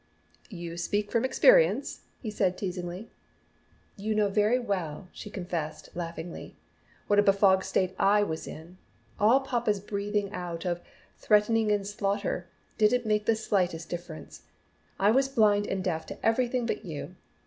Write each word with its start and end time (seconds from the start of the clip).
"You 0.49 0.77
speak 0.77 1.11
from 1.11 1.23
experience?" 1.23 2.01
he 2.23 2.31
said 2.31 2.57
teasingly. 2.57 3.11
"You 3.97 4.15
know 4.15 4.29
very 4.29 4.57
well," 4.57 5.07
she 5.11 5.29
confessed 5.29 5.89
laughingly, 5.95 6.55
"what 7.05 7.19
a 7.19 7.21
befogged 7.21 7.65
state 7.65 7.93
I 7.99 8.23
was 8.23 8.47
in. 8.47 8.79
All 9.19 9.41
papa's 9.41 9.79
breathing 9.79 10.31
out 10.31 10.65
of 10.65 10.81
'threatening 11.19 11.71
and 11.71 11.85
slaughter' 11.85 12.47
didn't 12.79 13.05
make 13.05 13.27
the 13.27 13.35
slightest 13.35 13.89
difference. 13.91 14.41
I 14.99 15.11
was 15.11 15.29
blind 15.29 15.67
and 15.67 15.83
deaf 15.83 16.07
to 16.07 16.25
everything 16.25 16.65
but 16.65 16.83
you. 16.83 17.15